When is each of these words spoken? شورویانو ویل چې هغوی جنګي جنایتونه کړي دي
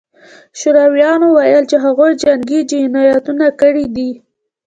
شورویانو 0.59 1.27
ویل 1.31 1.63
چې 1.71 1.77
هغوی 1.85 2.11
جنګي 2.21 2.59
جنایتونه 2.69 3.45
کړي 3.61 3.85
دي 3.95 4.11